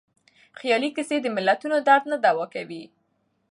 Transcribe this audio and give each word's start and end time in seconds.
خیالي 0.59 0.89
کيسې 0.95 1.17
د 1.21 1.27
ملتونو 1.35 1.77
درد 1.87 2.03
نه 2.11 2.17
دوا 2.25 2.45
کوي. 2.53 2.83